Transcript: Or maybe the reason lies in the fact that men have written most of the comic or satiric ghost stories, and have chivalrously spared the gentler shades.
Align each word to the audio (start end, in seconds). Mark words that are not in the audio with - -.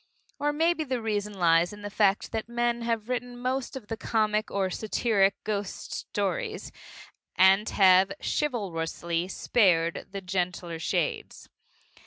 Or 0.39 0.51
maybe 0.51 0.83
the 0.83 0.99
reason 0.99 1.31
lies 1.35 1.71
in 1.71 1.83
the 1.83 1.91
fact 1.91 2.31
that 2.31 2.49
men 2.49 2.81
have 2.81 3.07
written 3.07 3.37
most 3.37 3.75
of 3.75 3.85
the 3.85 3.95
comic 3.95 4.49
or 4.49 4.71
satiric 4.71 5.35
ghost 5.43 5.93
stories, 5.93 6.71
and 7.35 7.69
have 7.69 8.11
chivalrously 8.19 9.27
spared 9.27 10.07
the 10.09 10.21
gentler 10.21 10.79
shades. 10.79 11.49